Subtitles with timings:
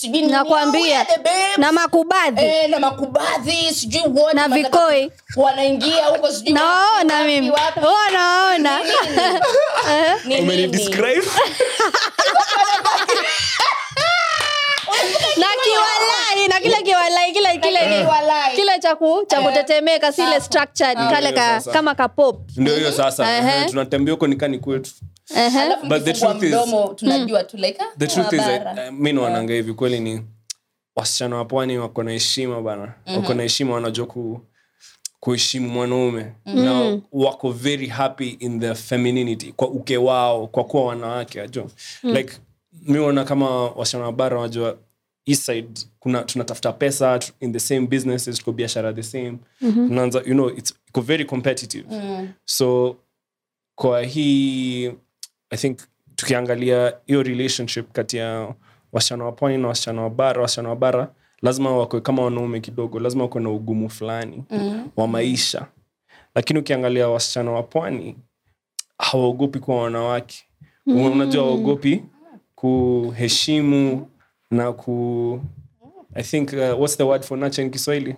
[0.00, 2.44] sijui nakwambia oh, na makubadhi.
[2.44, 5.12] e, na makubadhi sijui wote Na vikoi.
[5.36, 7.50] wanaingia huko sijui naona mimi.
[7.50, 7.80] wapi.
[7.80, 8.80] huwa nawaona
[10.40, 11.26] umenidescribe
[15.40, 18.06] na kiwalai na kile kiwalai kile kile
[18.56, 18.96] kile cha
[19.26, 23.38] cha kutetemeka sile structured kale ka, kama kapop ndio hiyo sasa.
[23.38, 23.62] Ehe.
[23.62, 24.90] Eh, tunatembea huko nikani kwetu.
[25.36, 29.52] Alafu But the truth is- tunajua tu like, ah, the truth is mimi mi naonanga
[29.54, 30.22] hivi kweli ni
[30.96, 32.92] wasichana wa pwani wako na heshima bana.
[33.16, 34.40] Wako na heshima wanajua ku
[35.20, 36.32] kuheshimu mwanaume.
[36.46, 41.64] Na wako very happy in their femininity kwa uke wao kwa kuwa wanawake ajua
[42.02, 42.32] like
[42.82, 44.76] mi ona kama wasichana wa bara wanajua
[45.28, 45.68] east side
[46.00, 49.38] kuna tunatafuta pesa in the same businesses tuko biashara the same.
[49.60, 51.86] Tunaanza you know it's iko very competitive.
[52.44, 52.96] So
[53.74, 54.86] kwa hii
[55.50, 55.78] i think
[56.16, 58.54] tukiangalia hiyo relationship kati ya
[58.92, 61.08] wasichana wa pwani na wasichana wa bara wasichana wa bara
[61.42, 64.88] lazima wakwe kama wanaume kidogo lazima wakwe na ugumu fulani mm.
[64.96, 65.66] wa maisha.
[66.34, 68.16] Lakini ukiangalia wasichana wa pwani
[68.98, 70.44] hawaogopi kuwa wanawake.
[70.86, 70.96] Mm.
[71.12, 72.02] unajua hawaogopi
[72.54, 74.08] kuheshimu
[74.50, 75.40] na ku
[76.14, 78.16] i think uh, what's the word for nurture in kiswahili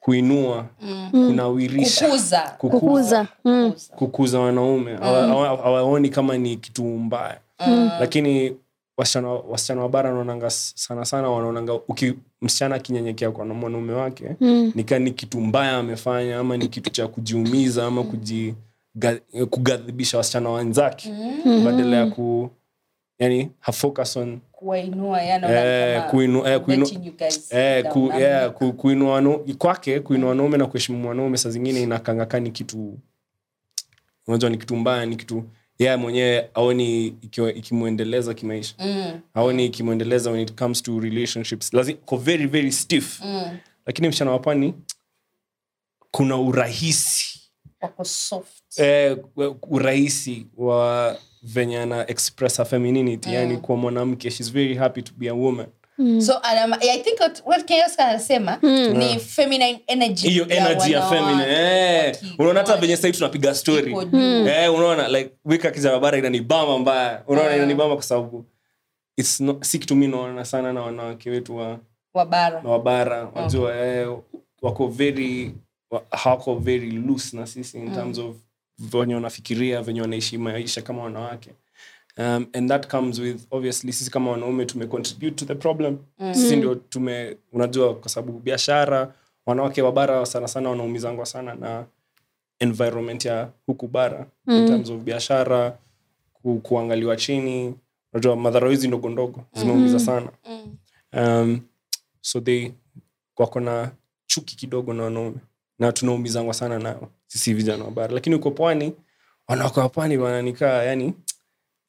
[0.00, 1.08] kuinua mm.
[1.12, 2.40] kunawirisha Kukuza.
[2.58, 3.72] kukuza mm.
[3.96, 5.62] kukuza wanaume hawaoni mm.
[5.62, 7.40] hawaoni kama ni kitu mbaya
[8.00, 8.56] lakini
[8.96, 14.72] wasichana wasichana wa bara wanaonanga sana sana wanaonanga uki msichana akinyenyekea kwa mwanaume wake mm.
[14.74, 18.54] nika ni kitu mbaya amefanya ama ni kitu cha kujiumiza ama kuji
[19.50, 21.12] kugadhibisha wasichana wenzake
[21.44, 21.64] mm.
[21.64, 22.50] badala ya ku
[23.18, 24.40] yani hafocus on
[28.18, 32.98] yeah, kuinua kwake kuinua wanaume na kuheshimu mwanaume saa zingine inakangaka ni kitu
[34.26, 35.44] unajua ni kitu mbaya ni kitu
[35.78, 37.06] yeye mwenyewe aoni
[37.54, 38.74] ikimwendeleza iki kimaisha.
[38.78, 41.72] Mm, aoni ikimwendeleza when it comes to relationships.
[41.72, 43.20] Lazima ko very very stiff.
[43.24, 43.58] Mm.
[43.86, 44.74] lakini msichana wa pwani
[46.10, 47.40] kuna urahisi.
[47.80, 49.16] Wako soft eh,
[49.70, 55.28] urahisi wa venye ana express her femininity yani kuwa mwanamke shes very happy to be
[55.28, 55.66] a woman.
[56.20, 58.58] So um, i think what, what Kenyaska anasema
[58.92, 63.94] ni feminine energy hiyo energy ya feminine eh, unaona hata venye sahii tunapiga story.
[64.12, 64.46] Mm.
[64.48, 67.22] eh, unaona like wika kijabara inanibamba mbaya.
[67.26, 68.44] Unaona inanibamba kwa sababu
[69.16, 71.78] it's not, si kitu mi naona sana na wanawake wetu wa,
[72.14, 73.28] wabara wa bara.
[73.34, 74.16] Wajua eh,
[74.62, 75.54] wako very
[75.90, 78.36] wa- hawako very loose na sisi in terms of
[78.78, 81.50] venye wanafikiria venye wanaishi maisha kama wanawake.
[82.18, 85.98] Um, and that comes with obviously sisi kama wanaume tumecontribute to the problem.
[86.32, 89.14] Sisi ndio tume unajua kwa sababu biashara
[89.46, 91.84] wanawake wa bara sana sana wanaumizangwa sana na
[92.60, 94.26] environment ya huku bara.
[94.48, 95.78] In terms of biashara
[96.32, 97.74] ku, kuangaliwa chini.
[98.12, 100.28] Unajua madhara hizi ndogo ndogo zimeumiza sana.
[101.12, 101.60] Um,
[102.20, 102.70] so they
[103.36, 103.90] wako na
[104.26, 105.36] chuki kidogo na wanaume.
[105.78, 108.92] Na tunaumizangwa sana nao sisi vijana wa bara lakini uko pwani
[109.48, 111.14] wanawake wa pwani wananikaa yani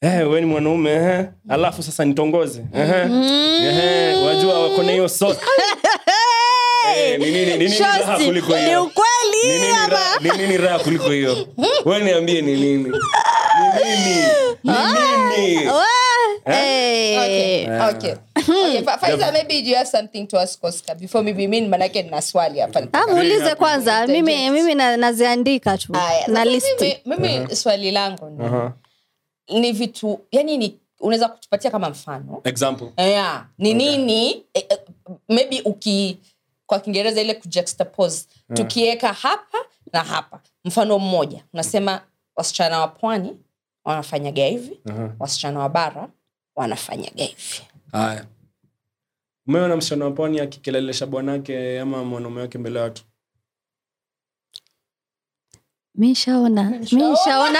[0.01, 1.25] Eh, we ni mwanaume eh.
[1.49, 2.89] alafu sasa nitongoze eh,
[3.61, 5.35] eh, wajua wako na hiyo so
[6.97, 8.83] Eh, ni nini- ni nini raha kuliko ni hiyo?
[8.83, 11.47] ukweli Ni nini raha- ni nini raha kuliko hiyo
[11.85, 14.27] we niambie ni nini ni nini
[14.63, 14.73] ni
[15.37, 15.83] nini Wa-
[16.45, 17.19] Okay, Eh.
[17.19, 17.79] okay.
[17.89, 18.13] Okay,
[18.85, 22.59] Fa- Faiza, maybe you have something to ask Oscar before maybe mimi manake nina swali
[22.59, 24.07] hapa Ah, kwanza.
[24.07, 25.93] mimi mimi na- naziandika tu.
[25.95, 28.73] Aya, na listi mimi, mimi swali langu ni, Aha.
[29.49, 32.41] ni vitu yani ni unaweza kutupatia kama mfano?
[32.43, 32.87] Example.
[32.97, 33.45] Yeah.
[33.57, 34.77] ni nini eh, eh,
[35.29, 36.17] maybe uki
[36.65, 39.57] kwa kiingereza ile kujuxtapose tukiweka hapa
[39.93, 40.39] na hapa.
[40.65, 42.01] Mfano mmoja unasema
[42.35, 43.37] wasichana wa pwani
[43.85, 45.09] wanafanyaga hivi Aha.
[45.19, 46.07] wasichana wa bara
[46.55, 47.61] wanafanyaga hivi.
[47.91, 48.25] Haya
[49.47, 53.03] umeona msichana wa pwani akikelelesha bwanake ama mwanaume wake mbele ya watu.
[55.95, 57.59] Mishaona mishaona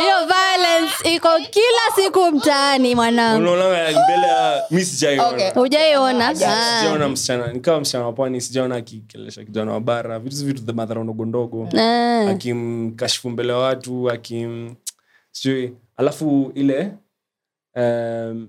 [0.00, 3.42] hiyo violence iko kila siku mtaani mwanangu.
[3.42, 5.28] Unaona mbele ya mi sijaiona.
[5.28, 5.50] Okay.
[5.50, 6.28] hujaiona?
[6.28, 7.08] Ah.
[7.08, 7.52] msichana.
[7.52, 10.18] Nikawa msichana wapwani sijaona akikelesha kijana wa bara.
[10.18, 11.68] Vitu vitu madhara ndogo ndogo.
[11.78, 12.30] Ah.
[12.30, 14.74] akimkashifu mbele ya watu akim
[15.32, 15.76] sijui.
[15.96, 16.92] Alafu ile
[17.76, 18.48] um,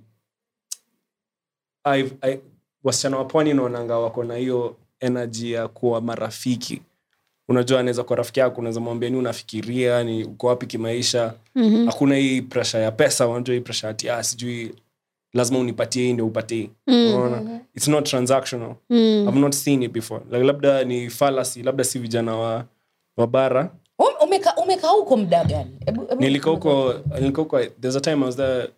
[1.86, 2.40] I've- I-
[2.84, 6.82] wasichana wa pwani naonanga wako na hiyo energy ya kuwa marafiki.
[7.50, 11.34] Unajua anaweza kuwa rafiki yako unaweza mwambia ni unafikiria ni uko wapi kimaisha?
[11.56, 11.86] Mhm.
[11.86, 14.76] hakuna hii presha ya pesa unajua hii presha ati ah, sijui
[15.34, 17.60] lazima unipatie hii ndio upatie unaona?
[17.76, 18.76] It's not transactional.
[18.90, 19.26] Mm.
[19.30, 20.22] i've not seen it before.
[20.32, 22.66] Like, labda ni falasi labda si vijana wa,
[23.18, 23.72] wa bara.
[24.24, 25.72] Umekaa umeka- huko muda gani?
[25.86, 26.16] Hebu-
[26.52, 28.70] huko nilikaa huko there's a time i was there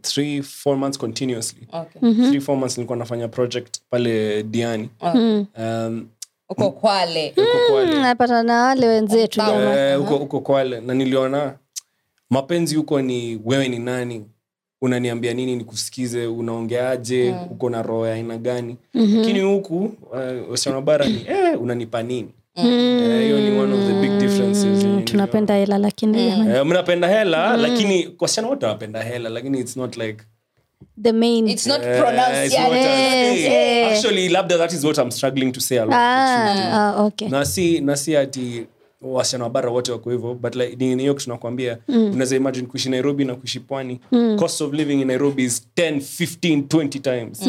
[0.00, 1.68] three four months continuously.
[1.72, 2.00] Okay.
[2.28, 4.88] three four months nilikuwa nafanya project pale diani.
[5.58, 6.08] Um,
[7.36, 8.00] uko kwale.
[8.02, 9.40] napata na wale wenzetu
[9.78, 10.80] Eh, huko kwale.
[10.80, 11.54] Na niliona
[12.30, 14.24] mapenzi huko ni wewe ni nani?
[14.82, 16.26] Unaniambia nini nikusikize?
[16.26, 17.34] Unaongeaje?
[17.50, 18.76] Uko na roho ya aina gani?
[18.94, 19.76] Lakini huku
[20.12, 24.64] uh, wasichana bara ni eh, unanipa nini Eh, hiyo ni one of the big differences
[24.64, 25.02] yenye niliona.
[25.02, 29.96] tunapenda hela lakini jamani, Eh, mnapenda hela lakini wasichana wote wanapenda hela lakini it's not
[29.96, 30.24] like
[31.02, 31.48] the main.
[31.48, 33.46] It's not eh, pronounced it's not yani.
[33.46, 37.28] as- actually labda that is what i'm struggling to say a lot ah, ah, okay.
[37.28, 38.66] Na si na si ati
[39.02, 41.78] wasichana wabara wote wako hivyo but like, hiyo kitu nakwambia.
[41.88, 44.00] Unaweza imagine kuishi nairobi na kuishi pwani.
[44.38, 47.40] Cost of living in nairobi is 10 15 20 times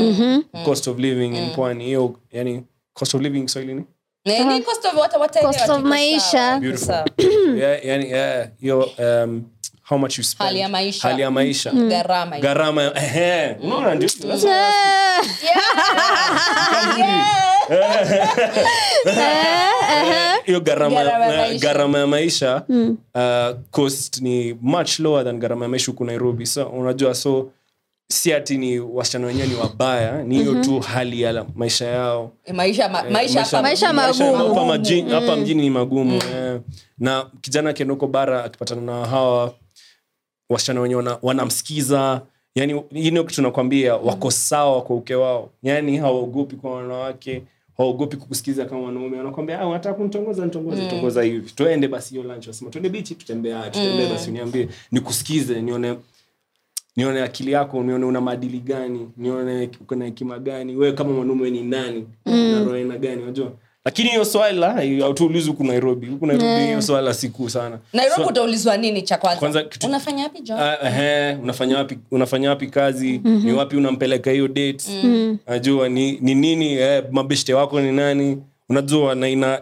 [0.66, 1.86] cost of living in pwani.
[1.86, 2.64] Hiyo yani
[2.94, 3.80] cost of living swahili ni?
[3.82, 3.86] Na
[4.26, 6.32] ni cost of what- wataelewa Cost of maisha.
[6.32, 6.60] sawa.
[6.60, 6.88] Beautiful.
[6.88, 7.06] Sawa.
[7.58, 9.44] yeah, yani yeah, hiyo um,
[9.90, 11.08] how much you spend Hali ya maisha.
[11.08, 12.40] hali ya maisha Gharama.
[12.40, 14.10] gharama ehe unaona ndio
[20.46, 22.64] hiyo gharama Gharama ya maisha.
[22.68, 27.52] gharama uh, cost ni much lower than gharama ya maisha huku nairobi so unajua so
[28.10, 32.32] si ati ni wasichana wenyewe ni wabaya ni hiyo tu hali ya maisha yao.
[32.54, 34.38] Maisha ma- maisha hapa Maisha magumu.
[34.48, 36.60] hapa maji- hapa mjini ni magumu eh.
[36.98, 39.54] na kijana akienda huko bara akipatana na hawa
[40.50, 42.22] wasichana wenyewe wana- wanamsikiza.
[42.56, 45.50] Yani ino kitu nakwambia wako sawa kwa uke wao.
[45.64, 47.44] Yani hawaogopi kwa wanawake
[47.78, 49.18] hawaogopi kukusikiza kama wanaume.
[49.18, 51.52] Wanakwambia "Ah, unataka kunitongoza nitongoze tongoza hivi.
[51.52, 55.96] Tuende basi hiyo lunch wasema tuende bichi tutembea tutembee basi uniambie nikusikize nione
[56.98, 61.50] nione akili yako nione una maadili gani nione uko na hekima gani wewe kama mwanaume
[61.50, 63.52] ni nani na roho aina gani unajua?
[63.86, 66.08] Lakini hiyo swala hautuulizi huku nairobi.
[66.08, 67.80] Huku nairobi hiyo swala sikuu sana.
[67.94, 72.50] Nairobi So- utaulizwa nini cha kwanza, Kwanza kitu- unafanya wapi job ehe, unafanya wapi unafanya
[72.50, 73.18] wapi kazi?
[73.24, 74.86] Ni wapi unampeleka hiyo date?
[75.48, 78.38] Najua ni, ni nini eh, mabeshte wako ni nani?
[78.70, 79.62] Unajua na ina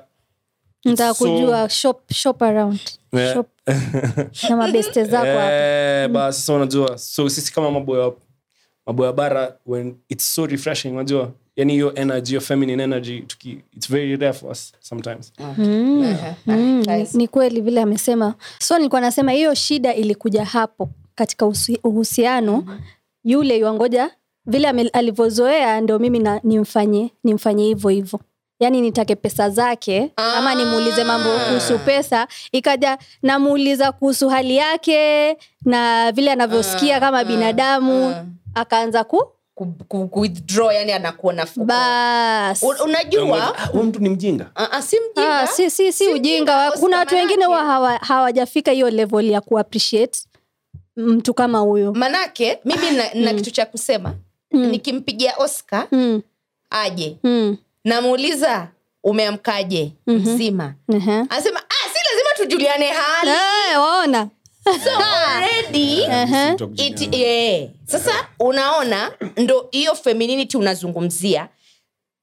[0.85, 2.79] nataka So- shop, shop around.
[3.13, 3.33] Yeah.
[3.33, 3.47] shop.
[4.49, 5.51] Na mabeste zako hapo.
[5.53, 8.11] Eh, basi sasa unajua so sisi kama maboya
[8.85, 13.89] maboya bara when it's so refreshing unajua yani hiyo energy hiyo feminine energy tuki, it's
[13.91, 15.33] very rare for us sometimes.
[15.39, 16.35] Ehe.
[16.47, 17.17] Mm, Nice.
[17.17, 18.33] ni kweli vile amesema.
[18.59, 22.79] So nilikuwa nasema hiyo shida ilikuja hapo katika usi- uhusiano
[23.23, 24.11] yule yuangoja
[24.45, 28.19] vile alivyozoea ndo mimi na, nimfanye nimfanye hivyo hivyo
[28.61, 36.11] yaani nitake pesa zake ama nimuulize mambo kuhusu pesa ikaja namuuliza kuhusu hali yake na
[36.11, 38.15] vile anavyosikia kama binadamu
[38.55, 39.23] akaanza ku
[39.55, 41.45] Ku- ku- ku- withdraw yani anakuona
[42.83, 43.57] unajua?
[43.57, 44.51] Ah, mtu ni mjinga.
[44.55, 45.39] Ah, ah, si mjinga.
[45.39, 46.57] Ah, si, si, si Si ujinga.
[46.57, 46.71] mjinga.
[46.79, 50.19] kuna watu wengine wa hawa- hawajafika hiyo level ya kuappreciate
[50.97, 51.93] mtu kama huyo.
[51.93, 54.13] Manake mimi na, na kitu cha kusema
[54.51, 56.21] nikimpigia oscar mm.
[56.69, 57.17] aje.
[57.23, 57.57] Mm.
[57.85, 58.67] Namuuliza
[59.03, 60.73] umeamkaje mzima?
[60.93, 61.11] Ehe.
[61.29, 63.31] anasema ah, si lazima tujuliane hali.
[63.31, 64.29] Hey, waona.
[64.63, 66.55] So already Ehe.
[66.87, 67.69] it, yeah.
[67.85, 71.49] sasa unaona ndo hiyo femininity unazungumzia.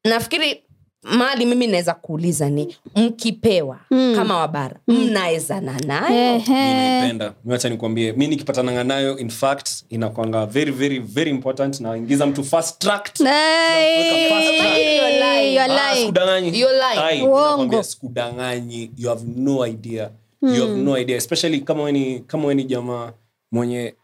[0.05, 0.63] Nafikiri
[1.03, 3.81] mali mimi naweza kuuliza ni mkipewa
[4.15, 6.11] kama wabara mnaezana nayo?
[6.11, 6.75] Mi Ehe.
[6.75, 12.45] naipenda wacha nikwambie mi nikipatananga nayo in fact inakwanga very very very important naingiza mtu
[12.45, 13.27] fast tracked.
[13.27, 13.79] Ah,
[17.85, 18.91] sikudanganyi.
[18.97, 20.11] You have no idea.
[20.43, 21.17] You have no idea.
[21.17, 23.13] Especially kama weni kama weni jamaa
[23.53, 23.95] mwenye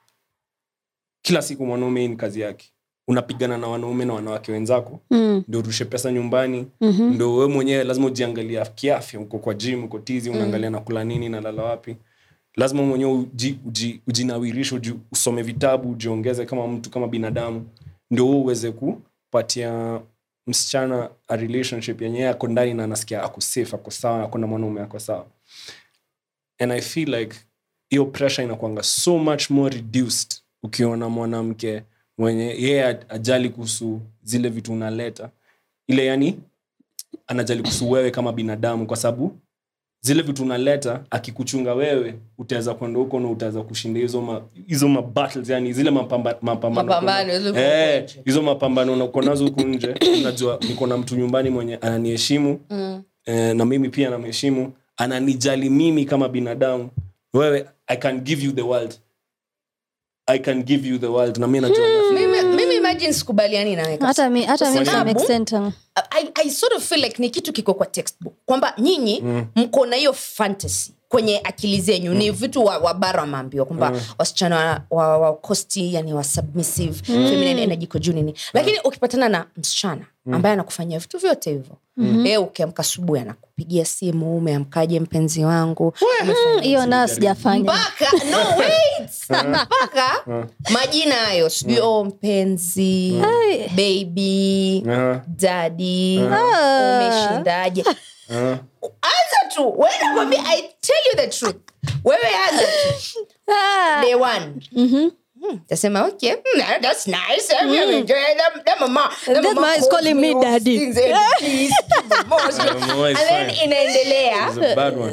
[1.22, 2.66] kila siku mwanaume ni kazi yake
[3.08, 5.44] unapigana na wanaume na wanawake wenzako Mm.
[5.49, 7.14] ndio urushe pesa nyumbani Mhm.
[7.14, 11.62] ndo we mwenyewe lazima ujiangalia kiafya uko kwa jim uko tizi unaangalia nakula nini nalala
[11.62, 11.96] wapi
[12.56, 17.66] lazima mwenyewe uji, uji, ujinawirishe uji, usome vitabu ujiongeze kama mtu kama binadamu
[18.11, 20.00] ndio wewe uweze kupatia
[20.46, 24.80] msichana a relationship yenyewe ako ndani na anasikia ako safe ako sawa ako na mwanaume
[24.80, 25.26] ako sawa
[26.58, 27.37] and i feel like
[27.90, 30.32] hiyo pressure inakwanga so much more reduced
[30.62, 31.82] ukiona mwanamke
[32.18, 35.30] mwenye yeye ajali kuhusu zile vitu unaleta.
[35.87, 36.38] Ile yani
[37.26, 39.37] anajali kuhusu wewe kama binadamu kwa sababu
[40.04, 45.02] zile vitu unaleta akikuchunga wewe utaweza kwenda huko na utaweza kushinda hizo ma, hizo ma
[45.02, 49.94] battles yani zile mapamba, mapambano Mapambano, eh, hizo mapambano na uko nazo huku nje.
[50.21, 52.61] Unajua niko na mtu nyumbani mwenye ananiheshimu.
[52.71, 53.02] Mm.
[53.26, 54.73] eh, na mimi pia namheshimu.
[54.97, 56.88] Ananijali mimi kama binadamu.
[57.35, 58.94] Wewe i can give you the world.
[60.26, 61.38] I can give you the world.
[61.38, 61.87] Na mi najua
[62.94, 64.78] imagine sikubaliani hata mi hata mi
[66.10, 68.34] I, I sort of feel like ni kitu kiko kwa textbook.
[68.46, 69.24] Kwamba nyinyi
[69.56, 72.14] mko na hiyo fantasy kwenye akili zenyu.
[72.14, 74.56] Ni vitu wa, wa bara wameambiwa kwamba wasichana
[74.90, 78.34] wa, wa, wa kosti yani wa submissive feminine energy iko juu nini.
[78.52, 81.76] Lakini ukipatana na msichana ambaye anakufanyia vitu vyote hivyo.
[81.97, 82.43] Mm-hmm.
[82.43, 85.95] ukiamka asubuhi anakupigia simu umeamkaje mpenzi wangu?
[86.62, 88.38] Hiyo nayo sijafanyampaka no
[90.73, 93.23] majina hayo sijui o mpenzi
[93.76, 94.83] baby
[95.26, 97.85] dadi umeshindaje?
[99.02, 101.57] Anza tu wewe i tell you the truth.
[102.04, 103.26] Wewe anza tu.
[103.52, 104.00] Ah.
[104.02, 104.61] day one
[105.44, 107.92] Hmm, tasema okay Mm, that's nice I mm.
[107.92, 110.78] enjoy that, that mama that That mama is calling me daddy.
[110.78, 111.72] things, and, please,
[112.08, 112.58] the most.
[112.58, 114.50] Mama and then inaendelea.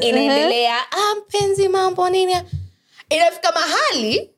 [0.01, 2.35] Inaendelea ah, mpenzi mambo nini?
[3.09, 4.29] Inafika mahali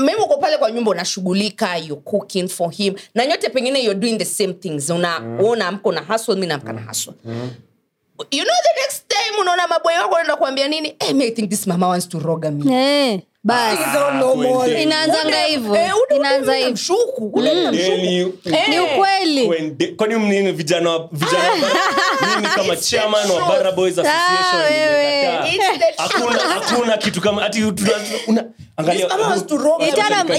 [0.00, 4.18] mimi uko pale kwa nyumba unashughulika you cooking for him na nyote pengine you're doing
[4.18, 4.90] the same things.
[4.90, 5.40] Una mm.
[5.40, 7.14] unaamka una hustle mi naamka na hustle.
[8.30, 11.50] You know the next time unaona maboy wako anaenda kuambia nini hey, me, I think
[11.50, 12.74] this mama wants to roga me.
[12.74, 13.82] Eh, basi.
[14.72, 15.74] Hivoinaanza inaanzanga hivyo.
[15.76, 16.72] Eh, ule- ule inaanza mna hivyo.
[16.72, 17.90] mshuku ule mna mshuku.
[17.90, 19.46] Yaani, Eh, ni ukweli.
[19.46, 19.86] Kwende-
[20.16, 20.98] mnini vijana
[22.56, 23.40] kama chairman wa
[26.48, 27.44] hakuna kitu kama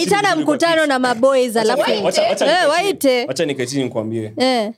[0.02, 1.82] itana, mkutano na maboys alafu
[2.70, 3.26] waite.
[3.28, 3.46] wacha
[4.38, 4.72] Eh.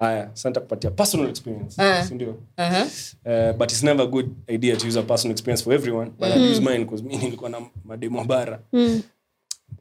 [0.00, 2.04] Haya santa kupatia personal experience Ah.
[2.04, 2.86] sindio Uh-huh.
[3.24, 6.28] Uh, but it's never a good idea to use a personal experience for everyone but
[6.28, 8.60] I'll use mine because mi nilikuwa na mademo wa bara.
[8.72, 9.02] Mm.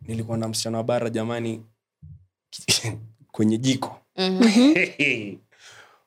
[0.02, 1.62] nilikuwa na msichana wa bara jamani
[3.32, 3.96] kwenye jiko.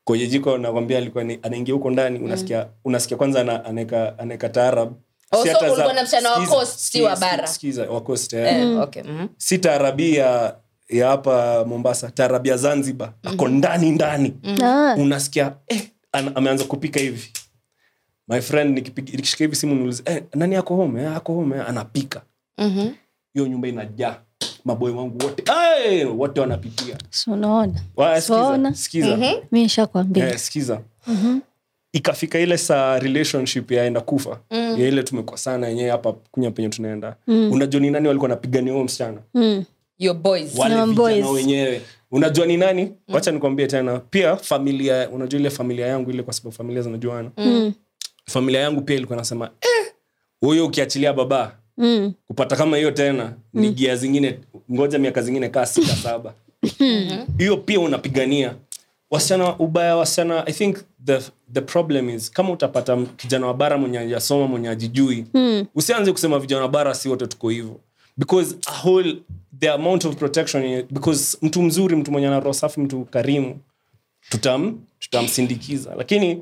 [0.05, 4.93] Kwenye jiko nakwambia alikuwa anaingia huko ndani unasikia unasikia kwanza anaeka anaeka taarab.
[5.33, 5.43] Oh,
[9.39, 9.59] Si
[10.89, 10.97] eh.
[10.97, 10.99] Eh, mhm.
[10.99, 14.35] ya hapa mombasa tarab ya zanzibar ako ndani ndani.
[14.65, 14.95] Ah.
[14.99, 17.31] unasikia eh, ana- ameanza kupika hivi.
[18.29, 21.03] My friend nikishika hivi simu niulize eh, nani ako home?
[21.03, 21.57] Eh, ako home.
[21.57, 22.23] Eh, anapika.
[22.59, 22.89] Mhm.
[23.35, 24.17] hiyo nyumba inajaa.
[24.65, 25.45] Maboy wangu wote.
[25.53, 26.99] Hey, wote wanapikia
[28.75, 29.07] sikiza,
[29.53, 30.29] nishakwambia.
[30.29, 30.81] Eh, sikiza.
[31.93, 34.41] Ikafika ile saa relationship yaenda kufa
[34.81, 37.17] ya ile tumekosana yenyewe hapa kunya penye tunaenda.
[37.53, 39.19] Unajua ni nani walikuwa napigania huo msichana?
[39.35, 39.65] Mm.
[40.03, 40.59] Your boys.
[40.59, 41.81] wale Na vijana wenyewe.
[42.11, 42.93] Unajua ni nani?
[43.09, 43.99] Wacha nikwambie tena.
[43.99, 47.31] Pia familia unajua ile familia yangu ile kwa sababu familia zinajuana.
[47.37, 47.73] Mm.
[48.27, 49.93] familia yangu pia ilikuwa nasema eh,
[50.65, 52.13] ukiachilia baba Mm.
[52.27, 54.39] kupata kama hiyo tena ni gia zingine
[54.73, 56.35] ngoja miaka zingine kaa sita saba.
[57.39, 58.55] Hiyo pia unapigania.
[59.11, 61.19] Wasichana ubaya wasichana i think the,
[61.53, 65.67] the problem is kama utapata kijana wa bara mwenye ajasoma mwenye ajijui Mm.
[65.75, 67.81] usianze kusema vijana wa bara si wote tuko hivyo
[68.17, 69.17] because a whole
[69.59, 73.59] the amount of protection because mtu mzuri mtu mwenye ana roho safi mtu karimu
[74.31, 75.95] tutam tutamsindikiza.
[75.95, 76.35] Lakini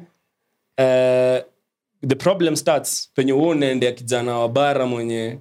[0.78, 1.38] uh,
[2.08, 5.38] the problem starts penye huo unaendea kijana wa bara mwenye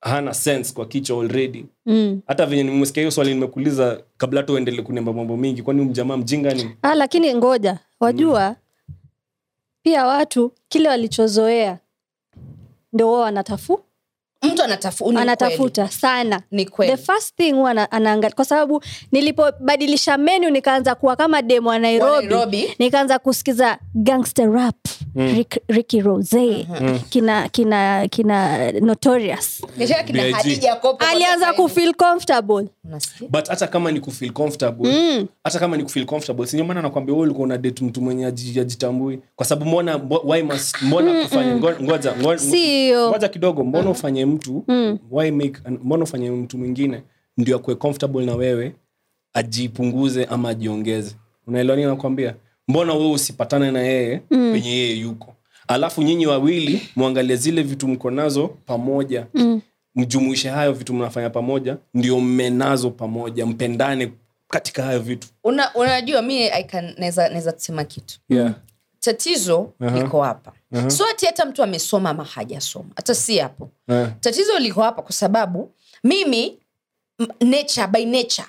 [0.00, 1.64] hana sense kwa kichwa already.
[1.86, 2.20] Mm.
[2.26, 5.62] hata venye nimesikia hiyo swali nimekuuliza kabla hata uendele kunemba mambo mingi.
[5.62, 7.78] Kwani mjamaa mjinga ni Ah, lakini ngoja.
[8.00, 8.56] Wajua
[9.82, 11.78] pia watu kile walichozoea
[12.92, 13.80] ndo wao wanatafu
[14.42, 16.92] mtu anatafu, anatafuta sana Ni kweli.
[16.96, 18.82] the first thing huwa ana- anaangalia kwa sababu
[19.12, 22.74] nilipobadilisha menu nikaanza kuwa kama demo Wa nairobi, Nairobi.
[22.78, 24.76] nikaanza kusikiza gangster rap
[25.14, 26.66] Rick, ricky rose
[27.08, 29.62] kina kina kina notorious.
[30.06, 32.66] Kina Hadija Kopa alianza kufeel comfortable.
[33.30, 37.24] But hata kama ni kufeel comfortable hata kama ni kufeel comfortable sindio maana nakwambia wewe
[37.24, 39.18] ulikuwa una date mtu mwenye ajitambui?
[39.36, 44.64] Kwa sababu mbona why must mbona kufanya ngoja ngoja kidogo mbona ufanye mtu
[45.10, 47.02] why make mbona ufanye mtu mwingine
[47.36, 48.74] ndio akuwe comfortable na wewe
[49.34, 51.14] ajipunguze ama ajiongeze.
[51.46, 52.34] Unaelewa nini nakwambia
[52.70, 55.34] mbona wewe usipatane na yeye penye yeye yuko?
[55.68, 59.26] Alafu nyinyi wawili mwangalie zile vitu mko nazo pamoja.
[59.94, 64.12] Mjumuishe hayo vitu mnafanya pamoja ndio mmenazo pamoja mpendane
[64.48, 65.28] katika hayo vitu.
[65.44, 66.48] Una- unajua mi
[66.98, 68.18] naweza kusema kitu.
[68.28, 68.54] Yeah.
[69.00, 70.52] tatizo liko hapa.
[70.88, 73.70] So ati hata mtu amesoma ama hajasoma hata si hapo.
[73.88, 74.08] Eh.
[74.20, 75.70] tatizo liko hapa kwa sababu
[76.04, 76.58] mimi
[77.40, 78.48] nature by nature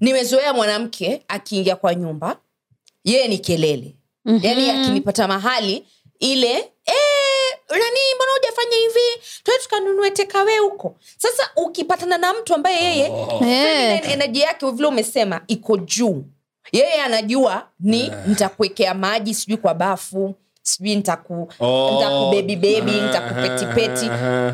[0.00, 2.36] nimezoea mwanamke akiingia kwa nyumba
[3.04, 3.94] yeye ni kelele.
[4.24, 4.44] Mm-hmm.
[4.44, 5.86] yani akinipata mahali
[6.20, 6.50] ile
[6.86, 9.22] "Eh, nani mbona hujafanya hivi?
[9.44, 10.96] Tuwe tukanunue tekawe huko.
[11.18, 13.26] Sasa ukipatana na mtu ambaye yeye oh.
[13.38, 16.24] feminine energy yake vile umesema iko juu.
[16.72, 23.02] Yeye anajua ni nitakuwekea maji sijui kwa bafu sijui ntakubebibebi Oh.
[23.06, 24.06] nitakupetipeti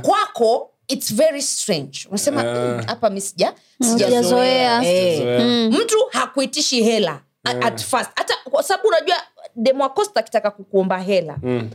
[0.03, 1.99] kwako its very strange.
[2.09, 4.81] Unasema "Mm, hapa mi sija Sijazoea.
[4.81, 4.83] sijazoea.
[4.85, 5.19] Eh.
[5.19, 5.71] Sijazoea.
[5.71, 8.11] mtu hakuitishi hela a- at first.
[8.15, 9.17] Hata kwa sababu unajua
[9.57, 11.71] demoacosta akitaka kukuomba hela Mm.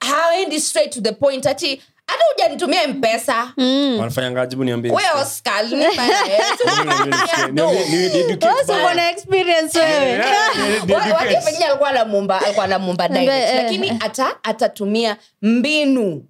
[0.00, 3.52] haendi straight to the point ati hata ujanitumia mpesa.
[3.98, 4.92] Wanafanya ngajibu niambie.
[4.92, 6.44] We Oscar, alinipa hela.
[6.58, 7.70] So, Niambie, do.
[7.72, 8.84] ni- ni- educate Wewe baya.
[8.84, 10.08] uko na experience wewe.
[10.10, 13.28] Yeah, pengine alikuwa anamumba alikuwa anamumba direct.
[13.30, 16.24] Eh, eh, lakini ata atatumia mbinu.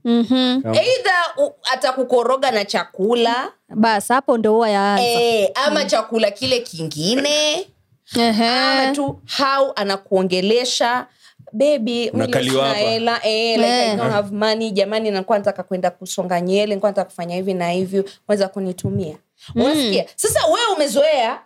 [0.74, 1.34] Eidha
[1.72, 3.52] atakukoroga na chakula.
[3.68, 5.02] Bas hapo ndo huwa yaanza.
[5.04, 7.66] E, ama chakula kile kingine
[8.14, 11.06] Ama tu how anakuongelesha
[11.52, 12.78] bebi Unakaliwa hapa.
[12.78, 14.70] hela like, I don't have money.
[14.70, 19.16] Jamani nakuwa nataka kwenda kusonga nyele nikuwa nataka kufanya hivi na hivyo weza kunitumia.
[19.54, 20.04] Unasikia?
[20.16, 21.40] Sasa wewe umezoea.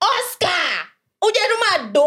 [0.00, 0.86] Oscar!
[1.22, 2.04] Ujanuma do.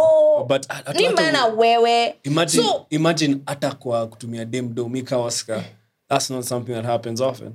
[0.93, 2.15] Ni hata- maana wewe.
[2.23, 5.63] Imagine, so imagine hata kwa kutumia demdo mika oscar
[6.09, 7.53] that's not something that happens often.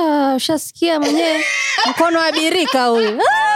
[0.00, 1.44] Ah, ushasikia mwenyewe.
[1.90, 3.20] Mkono wa birika huyu.
[3.32, 3.47] Ah,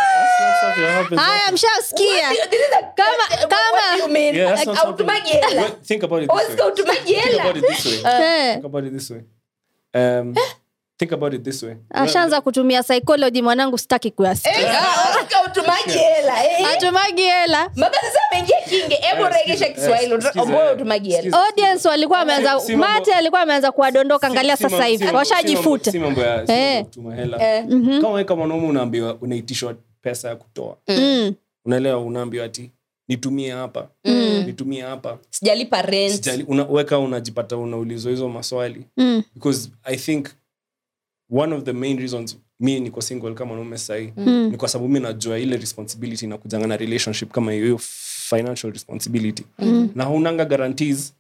[1.16, 2.28] haya mshasikia.
[2.94, 3.46] Kama-.
[8.04, 9.20] Eh, Think about it this way.
[9.94, 10.34] Um,
[10.98, 11.74] think about it this way.
[11.90, 15.20] ashaanza kutumia psychology mwanangu sitaki kuyasikia Eh, ah,
[15.90, 16.34] hela
[16.72, 17.70] atumagi hela.
[17.70, 17.70] Eh,
[21.34, 25.06] audience walikuwa wameanza mate alikuwa ameanza kuwadondoka angalia sasa hivi.
[25.14, 25.90] washajifuta.
[28.24, 30.76] kama mwanaume unaambiwa unaitishwa pesa ya kutoa.
[30.88, 32.70] Mm, unaelewa unaambiwa ati
[33.08, 33.88] nitumie hapa
[34.46, 35.18] nitumie hapa.
[35.30, 36.14] Sijalipa rent.
[36.14, 38.84] Sijali- una- weka unajipata unaulizwa hizo maswali.
[38.96, 40.28] Mm, because i think
[41.30, 44.48] one of the main reasons mi niko single kama naume sahii mm.
[44.50, 47.78] ni kwa sababu mi najua ile responsibility na kujanga na relationship kama hiyo
[48.28, 49.44] financial responsibility.
[49.94, 51.14] Na haunanga guarantees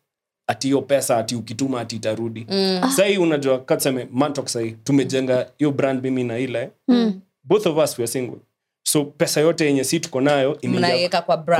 [0.46, 2.46] ati hiyo pesa ati ukituma ati itarudi.
[2.50, 2.90] Mm.
[2.96, 6.70] sahii unajua katseme mantok sahii tumejenga hiyo brand mimi na ile.
[6.88, 7.20] Mm.
[7.44, 8.38] both of us we are single
[8.82, 10.58] so pesa yote yenye si tuko nayo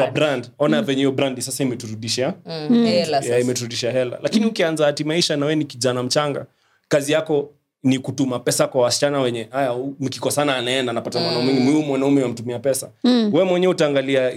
[0.05, 0.51] kwa brand.
[0.59, 4.19] ona venye hiyo brandi sasa imeturudisha Mm, hela ya, imeturudisha hela.
[4.23, 6.47] Lakini ukianza hati maisha nawe ni kijana mchanga
[6.89, 7.51] kazi yako
[7.83, 12.91] ni kutuma pesa kwa wasichana wenye haya mkikosana anaenda anapata mwanaume huyu mwanaume wamtumia pesa.
[13.05, 13.31] Mm.
[13.35, 14.33] we mwenyewe utaangalia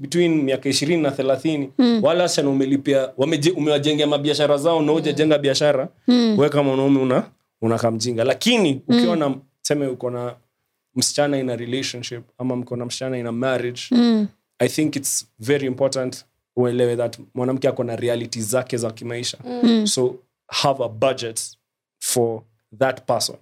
[0.00, 1.70] between miaka ishirini na thelathini
[2.02, 3.08] wale wasichana umelipia
[3.56, 6.38] umewajengea mabiashara zao na ujajenga biashara Mm.
[6.38, 7.22] we kama mwanaume una
[7.62, 10.34] unakamjinga lakini ukiwa na seme uko na
[10.96, 14.28] msichana in a relationship ama mko na msichana in a marriage Mm.
[14.58, 16.24] i think its very important
[16.56, 19.86] uelewe that mwanamke ako na reality zake za kimaisha Mm.
[19.86, 20.14] so
[20.48, 21.40] have a budget
[21.98, 22.42] for
[22.78, 23.36] that person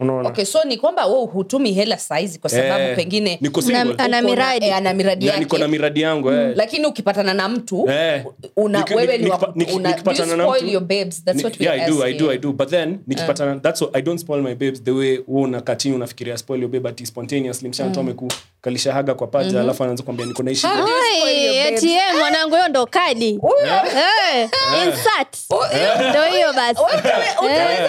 [0.00, 0.28] unaona?
[0.28, 3.84] Okay so ni kwamba we hutumi hela saizi kwa sababu Eh, pengine niko single.
[3.84, 4.66] Na- ana miradi.
[4.66, 6.52] eh, ana miradi Yeah, niko na yake miradi yangu eh.
[6.56, 8.24] lakini ukipatana na mtu Eh.
[8.56, 11.24] una, Niki- wewe ni wa- niki- una- do you nikipatana na spoil mtu- your babes?
[11.24, 12.18] That's Ni- what we yeah, I do, I asking.
[12.18, 12.52] do, I do.
[12.52, 16.38] But then nikipatana that's what, I don't spoil my babes the way wewe unakatini unafikiria
[16.38, 20.42] spoil your babe ati spontaneously mshana tu amekukalisha haga kwa paja alafu anaanza kuambia niko
[20.42, 21.84] naishi How do you spoil your Ai, babes?
[21.84, 23.40] ATM mwanangu hiyo ndo kadi.
[24.32, 24.48] Eh,
[24.86, 25.36] insert.
[25.50, 26.80] Oh, hiyo- ndo hiyo basi.
[26.80, 27.88] Utawe- utawe-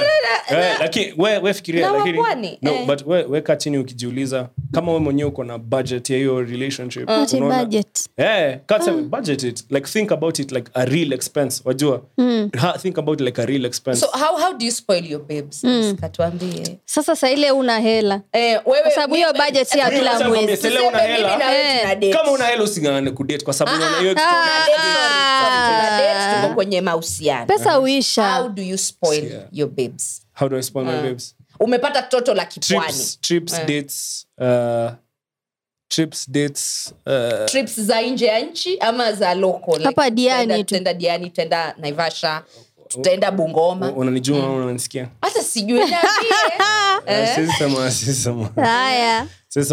[0.49, 2.85] Eh, lakini we, we fikiria no, eh.
[2.87, 7.35] but we, weka chini ukijiuliza kama we mwenyewe uko na budget ya hiyo relationship Ati
[7.37, 8.09] unaona- budget.
[8.17, 9.65] Eh, can't say budget it.
[9.69, 11.61] Like think about it like a real expense.
[11.65, 12.01] Wajua?
[12.57, 13.99] Ha, think about it like a real expense.
[13.99, 15.61] So how, how do you spoil your babes?
[16.01, 16.79] Katuambie.
[16.85, 18.21] Sasa sa ile una hela.
[18.31, 20.23] Eh, wewe sababu hiyo budget ya kila mwezi.
[20.23, 21.37] nikwambie, sele una Tuseme mimi hela.
[21.37, 22.13] na wewe tuna date.
[22.13, 25.97] kama una hela usingangane kudate kwa sababu unaona hiyo extra- Tuna date, sorry, sorry, tuna
[25.97, 27.45] date, tuko kwenye mahusiano.
[27.45, 29.43] Pesa how do you spoil Yeah.
[29.51, 30.21] your babes?
[30.39, 32.93] How do I spoil my babes umepata toto la kipwani.
[32.93, 33.65] trips trips Eh.
[33.67, 34.91] dates uh,
[35.87, 39.77] trips dates uh, trips za nje ya nchi ama za local?
[39.79, 40.99] Like, Diani tutaenda- tu.
[40.99, 42.43] diani tutaenda naivasha
[42.87, 43.91] tutaenda bungoma.
[43.91, 45.09] Unanijua ama unanisikia?
[45.21, 45.81] Hata sijui.
[47.05, 47.49] Eh,
[48.55, 49.27] haya.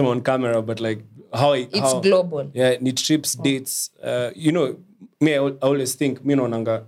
[0.04, 2.50] On camera but like how I, it's how, global.
[2.54, 4.74] Yeah ni trips dates uh, you know
[5.20, 6.86] me I, I always think mi naonanga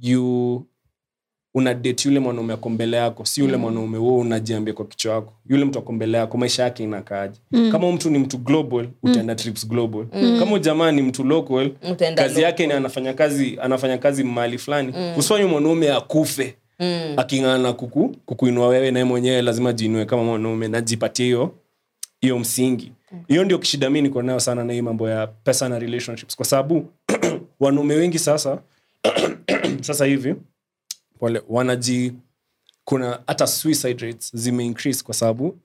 [0.00, 0.66] you
[1.56, 5.32] una date yule mwanaume ako mbele yako si yule mwanaume wewe unajiambia kwa kichwa yako.
[5.48, 7.40] Yule mtu ako mbele yako maisha yake inakaaje?
[7.72, 10.06] Kama mtu ni mtu global utaenda trips global.
[10.38, 14.94] Kama jamaa ni mtu local Utenda kazi yake ni anafanya kazi anafanya kazi mahali fulani.
[15.18, 16.54] Usifanye mwanaume akufe
[17.16, 21.54] aking'ana kuku kukuinua wewe naye mwenyewe lazima jiinue kama mwanaume najipatie hiyo
[22.20, 22.92] hiyo msingi.
[23.28, 26.36] Hiyo ndio kishida mi niko nayo sana na hii mambo ya pesa na relationships.
[26.36, 26.86] Kwa sababu
[27.60, 28.58] wanaume wengi sasa
[29.80, 30.34] sasa hivi
[31.20, 32.12] wale wanaji
[32.84, 35.58] kuna hata suicide rates zime increase kwa sababu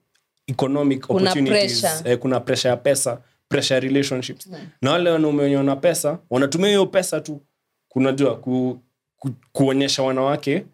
[0.46, 2.12] economic Kuna opportunities pressure.
[2.12, 4.48] eh, kuna pressure ya pesa pressure ya relationships.
[4.82, 7.40] Na wale wanaume wenye wana pesa wanatumia hiyo pesa tu
[7.88, 8.78] kunajua ku,
[9.18, 10.64] ku, kuonyesha wanawake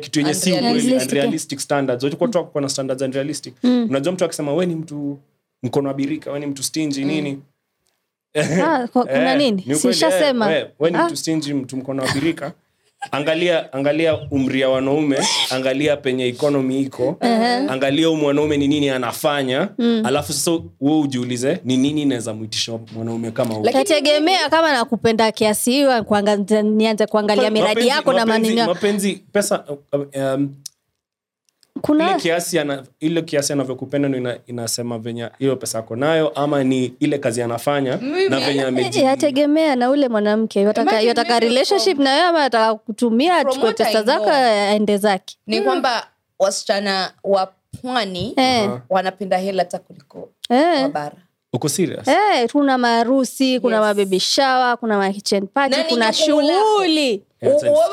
[0.00, 1.08] kitu yenye si Unrealistic.
[1.12, 1.58] unrealistic.
[1.60, 2.04] standards.
[2.04, 3.54] Watu kwa kwa na standards unrealistic.
[3.64, 5.18] Unajua mtu akisema we ni mtu
[5.62, 7.42] mkono abirika we ni mtu stingy nini
[8.34, 9.64] Ah, kuna Eh, nini?
[9.66, 10.56] ni sishasema.
[10.56, 11.04] eh, we- ni Ah.
[11.06, 12.52] mtu stingy mtu mkono wa birika.
[13.10, 15.18] Angalia angalia umri ya wanaume
[15.50, 17.16] angalia penye ikonomi iko
[17.68, 19.68] angalia hu mwanaume ni nini anafanya.
[20.04, 25.70] Alafu sasa we ujiulize ni nini inaweza mwitisha mwanaume kama huyu Lakini- kama nakupenda kiasi
[25.72, 26.04] hiyo
[26.62, 29.64] nianze kuangalia miradi yako na maneno mapenzi pesa
[30.14, 30.54] um,
[31.88, 36.64] ile kiasi ana, ile kiasi anavyokupenda ndo ina, inasema venye hiyo pesa ako nayo ama
[36.64, 37.96] ni ile kazi anafanya
[38.28, 42.74] na venye ameji yategemea na ule mwanamke yataka Imagine yataka relationship na wewe ama ataka
[42.74, 46.06] kutumia achukue pesa zako aende zake ni kwamba
[46.38, 48.70] wasichana wa pwani Eh.
[48.90, 50.88] wanapenda hela hata kuliko Eh.
[50.88, 51.16] bara
[51.52, 53.84] uko serious Eh, kuna maharusi kuna Yes.
[53.86, 57.22] mababy shower kuna ma kitchen party Nani kuna shughuli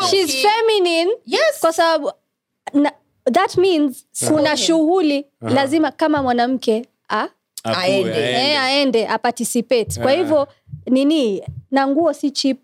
[0.10, 1.60] She's feminine Yes.
[1.60, 2.12] kwa sababu
[2.74, 2.92] na,
[3.32, 7.28] that means kuna shughuli lazima kama mwanamke a,
[7.64, 8.14] Aende.
[8.14, 8.52] aende.
[8.52, 10.48] eh, aende aparticipate kwa hivyo
[10.86, 12.60] nini na nguo si chip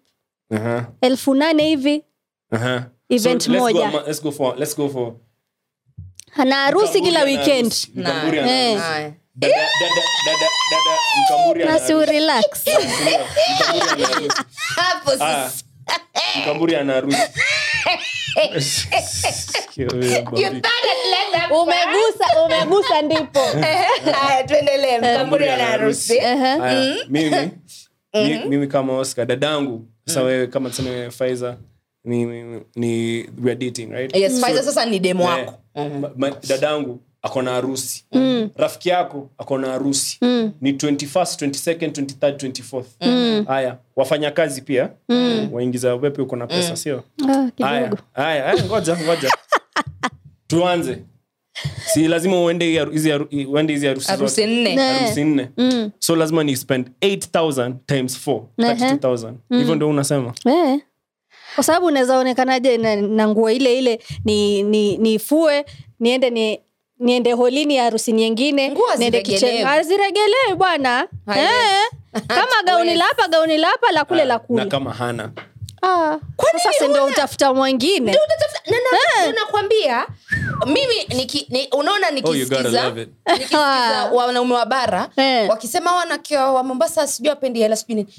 [0.51, 0.84] uh-huh.
[1.01, 2.04] elfu nane hivi
[2.51, 2.86] aha.
[3.10, 3.91] Event So, let's moja.
[4.08, 5.13] let's go for- let's go for
[6.38, 7.73] ana harusi kila weekend
[11.65, 12.65] nasi urelax.
[14.75, 15.64] Hapo sasa.
[16.41, 17.17] Mkamburi ana harusi.
[19.78, 23.39] You better let that umegusa umegusa ndipo.
[24.48, 24.98] Tuendelee.
[24.98, 26.21] Mkamburi ana harusi
[27.10, 27.52] mimi
[28.48, 29.86] mimi kama oscar dadangu.
[30.06, 31.58] Sasa wewe kama tuseme faiza
[32.04, 34.15] ni, ni, ni we are dating right?
[34.15, 35.45] Yes Pfizer sasa ni demo Eh,
[35.76, 36.38] wako.
[36.48, 38.05] dadangu ako na harusi.
[38.55, 40.17] Rafiki yako ako na harusi.
[40.61, 44.89] Ni 21st 22nd 23rd 24th haya wafanya kazi pia
[45.51, 47.03] waingiza wepe uko na pesa sio?
[47.29, 49.29] Ah, haya haya haya, ngoja ngoja.
[50.47, 50.97] Tuanze.
[51.93, 54.75] Si lazima uende hizi haru- uende hizi harusi harusi nne.
[55.23, 55.91] Nne.
[55.99, 60.33] So lazima ni spend 8000 times 4 32000 hivyo ndio unasema?
[60.45, 60.79] Eh.
[61.55, 65.65] kwa sababu unaweza onekanaje na, na nguo ile ile ni ni nifue
[65.99, 66.59] niende ni
[66.99, 69.21] niende holini ya harusi nyingine niende
[70.55, 71.08] bwana.
[71.36, 71.84] Eh.
[72.27, 75.31] kama gauni lapa gauni lapa la kule la na kule kama hana.
[75.81, 76.17] Ah.
[76.60, 78.12] sasa ndo utafuta mwingine?
[78.12, 80.08] Ndio utatafuta- na- na- ndio nakwambia
[80.65, 85.49] mimi niki, ni, unaona Oh, nikisikiza love nikisikiza wanaume wa bara yeah.
[85.49, 88.13] wakisema wanawake wa mombasa sijui apendi hela sijui nini.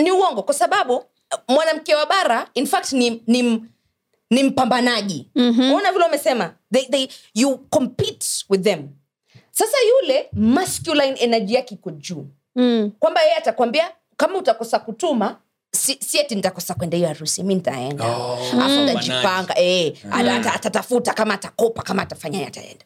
[0.00, 1.04] Ni uongo kwa sababu
[1.48, 3.62] mwanamke wa bara in fact ni, ni,
[4.30, 5.30] ni mpambanaji.
[5.34, 5.72] Mm-hmm.
[5.74, 8.88] ona vile umesema they, they, you compete with them.
[9.50, 12.26] Sasa yule masculine energy yake iko juu.
[12.56, 12.92] Mm.
[12.98, 15.36] kwamba yeye atakwambia kama utakosa kutuma
[15.72, 18.16] si, si eti nitakosa kwenda hiyo harusi mi nitaenda.
[18.16, 22.84] Oh, afu ntajipanga eh, ata- ata- atatafuta kama atakopa kama atafanya ataenda.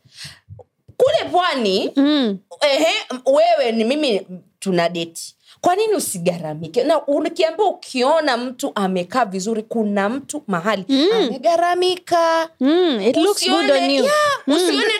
[0.96, 2.38] Kule pwani Mm.
[2.60, 2.92] ehe,
[3.26, 4.20] wewe ni mimi
[4.58, 12.48] tuna deti kwa nini usigaramike na ukiambia ukiona mtu amekaa vizuri kuna mtu mahali amegaramika
[12.60, 13.00] Mm.
[13.00, 14.14] it looks good Usione- yeah,
[14.46, 14.56] mm.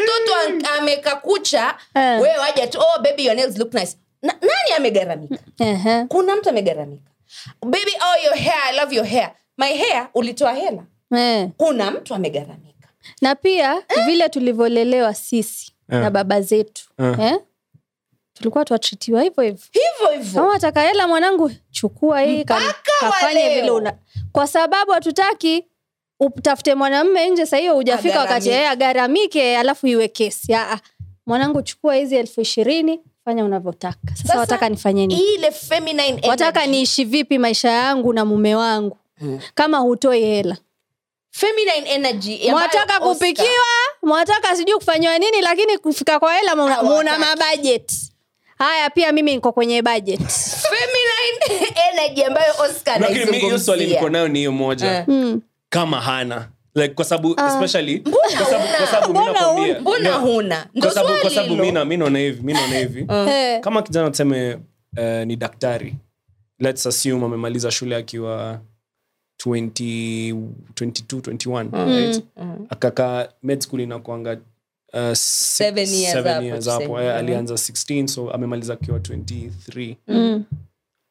[0.06, 2.20] toto am- amekakucha Eh.
[2.20, 6.04] wewe waja tu oh, baby your nails look nice na, nani amegaramika Ehe.
[6.08, 7.10] kuna mtu amegaramika
[7.62, 10.82] baby oh your hair i love your hair my hair ulitoa hela
[11.16, 11.48] Eh.
[11.56, 12.88] kuna mtu amegaramika
[13.20, 16.00] na pia vile tulivyolelewa sisi Eh.
[16.00, 17.14] na baba zetu Eh.
[17.20, 17.38] eh?
[18.42, 19.64] Tulikuwa tuatritiwa hivyo hivyo.
[19.72, 20.40] Hivyo hivyo?
[20.40, 22.44] Kama wataka hela mwanangu chukua hii
[23.00, 23.92] kafanye vile una
[24.32, 25.64] kwa sababu hatutaki
[26.20, 30.54] utafute mwanamme nje sahiyo hujafika wakati yeye agaramike alafu iwe kesi.
[30.54, 30.78] Aa,
[31.26, 33.98] mwanangu chukua hizi elfu ishirini fanya unavyotaka.
[34.10, 35.22] Sasa, Sasa, wataka nifanye nini?
[36.28, 38.96] wataka niishi vipi maisha yangu na mume wangu?
[39.54, 40.56] Kama hutoi hela.
[41.30, 43.48] Feminine energy mwataka kupikiwa
[44.02, 47.92] mwataka sijui kufanyiwa nini lakini kufika kwa hela muna, muna mabajet
[48.62, 50.20] haya pia mimi niko kwenye budget.
[50.62, 55.04] Feminine energy ambayo oscar lakini mi hiyo swali niko nayo ni hiyo moja.
[55.08, 55.14] Uh.
[55.14, 55.40] mm.
[55.68, 59.80] kama hana like kwa sababu especially kwa sababu kwa sababu mimi nakwambia.
[59.80, 60.66] Mbona huna?
[60.80, 63.06] Kwa sababu kwa sababu mimi na- mimi naona hivi mimi naona hivi.
[63.30, 63.60] Eh.
[63.60, 64.54] kama kijana tuseme
[64.98, 65.94] uh, ni daktari.
[66.58, 68.60] Let's assume amemaliza shule akiwa
[69.46, 70.34] 20,
[70.74, 72.24] 22 21 right?
[72.70, 74.36] akakaa med school inakwanga
[74.92, 77.16] uh, six- Seven years seven years hapo Eh, Mhm.
[77.18, 80.44] alianza 16 so amemaliza akiwa 23 Mm.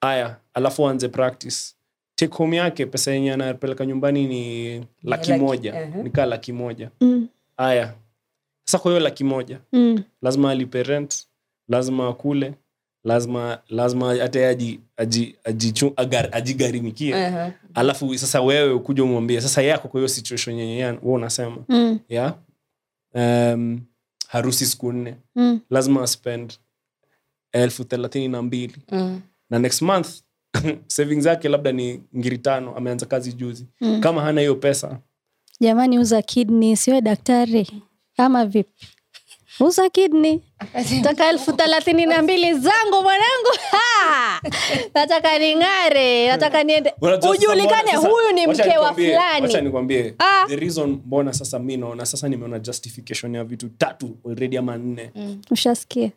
[0.01, 1.57] aya alafu aanze practice
[2.15, 6.03] take home yake pesa yenye anapeleka nyumbani ni laki moja uh-huh.
[6.03, 7.27] nikaa laki moja Mm.
[7.57, 7.93] aya
[8.63, 10.03] sasa kwa hiyo laki moja Mm.
[10.21, 11.25] lazima alipe rent
[11.67, 12.53] lazima akule
[13.03, 17.51] lazima lazima hata aji, aji, aji, agar, ajigharimikie Uh-huh.
[17.73, 21.99] alafu sasa wewe ukuja umwambie sasa yako kwa hiyo situation yenye unasema Mm.
[22.09, 22.33] ya
[23.13, 23.81] um,
[24.27, 25.15] harusi siku nne.
[25.35, 25.59] Mm.
[25.69, 26.53] lazima spend
[27.51, 28.75] elfu thelathini na mbili.
[28.91, 29.21] Mm.
[29.49, 30.09] na next month
[30.87, 33.65] saving yake labda ni ngiri tano ameanza kazi juzi.
[33.99, 34.99] Kama hana hiyo pesa
[35.59, 37.67] jamani uza kidney siwe daktari.
[38.17, 38.87] Ama vipi
[39.65, 40.39] uza kidney
[41.03, 43.51] taka elfu thelathini na mbili zangu mwanangu.
[43.71, 44.41] Ha!
[44.95, 46.93] nataka ning'are nataka niende.
[47.31, 49.73] Ujulikane huyu ni mke wa fulani.
[50.19, 50.45] Ah.
[50.47, 55.11] the reason mbona sasa mi naona sasa nimeona justification ya vitu tatu already ama nne.
[55.51, 56.11] Ushasikia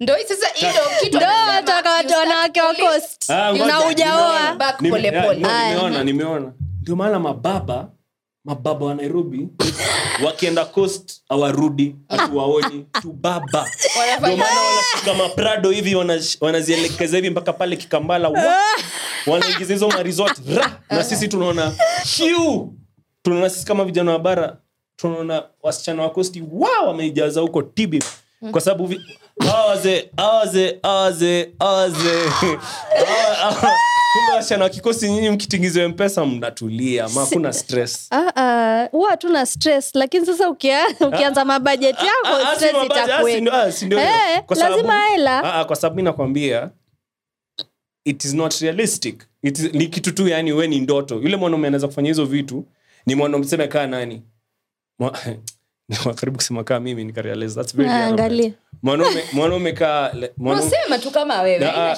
[0.00, 0.66] ndo sasa hii
[1.00, 3.30] kitu ndo nataka watu wanawake wa coast.
[3.30, 3.52] Ah,
[3.90, 4.56] ujaoa.
[6.04, 6.52] nimeona.
[6.82, 7.88] Ndio maana mababa
[8.44, 9.48] mababa wa nairobi
[10.24, 12.86] wakienda coast awarudi hatuwaoni.
[13.02, 13.70] Tubaba
[14.18, 18.28] ndomaana wanashika maprado hivi wanash- wanazielekeza hivi mpaka pale kikambala.
[18.28, 18.56] Wa-
[19.26, 20.80] wanaingiza hizo marisot ra!
[20.90, 21.72] Na sisi tunaona
[22.06, 22.74] shiu
[23.22, 24.56] tunaona sisi kama vijana wa bara
[24.96, 28.02] tunaona wasichana wa kosti wa wameijaza huko tibi
[28.50, 29.00] kwa sababu vi-
[29.40, 32.26] hawa wazee hawa wazee hawa wazee hawa wazee.
[33.06, 33.76] Hawa- hawa-
[34.12, 38.08] kumbe wasichana wa kikosi nyinyi mkitingiziwa mpesa mnatulia ma hakuna stress?
[38.10, 42.74] Ah, ah, huwa hatuna stress lakini sasa ukia, ukianza mabajeti Ah, yako ah, stress
[43.52, 43.68] ah, ah.
[44.02, 44.42] Eh,
[45.10, 45.44] hela.
[45.44, 46.70] Ah, ah, kwa sababu mi nakwambia
[48.04, 49.24] it is not realistic.
[49.42, 51.14] It is, ni kitu tu yani we ni ndoto.
[51.14, 52.64] Yule mwanaume anaweza kufanya hizo vitu
[53.06, 54.22] ni mwanaume seme kaa nani?
[55.00, 55.18] Mwa-
[56.20, 57.04] karibu kusema kaa mimi
[57.76, 58.10] very Ah,
[58.82, 59.22] mwanaume
[60.98, 61.90] tu kama wewe ah,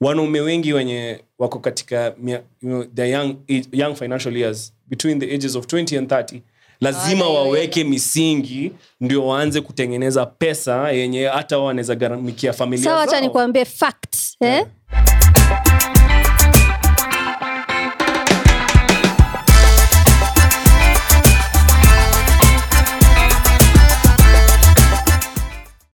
[0.00, 3.36] wanaume wengi wenye wako katika mia- you know, the young,
[3.72, 6.40] young financial years between the ages of 20 and 30
[6.80, 12.84] lazima Ah, yeah, waweke misingi ndio waanze kutengeneza pesa yenye hata wao wanaweza gharamikia familia
[12.84, 14.66] sawa hacha nikuambie facts eh?